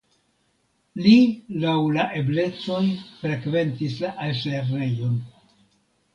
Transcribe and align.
Li 1.07 1.11
laŭ 1.63 1.75
la 1.97 2.05
eblecoj 2.21 2.81
frekventis 3.19 4.01
la 4.07 4.13
altlernejon. 4.27 5.23